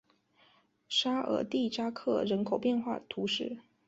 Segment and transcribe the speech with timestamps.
[0.89, 3.59] 沙尔蒂扎克人口变化图示